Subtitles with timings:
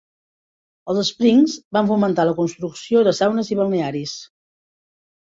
[0.91, 4.15] Els Springs van fomentar la construcció de saunes i balnearis.